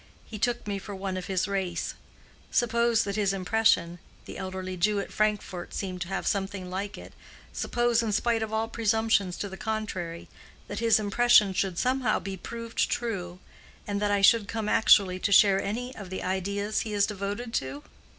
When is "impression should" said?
10.99-11.77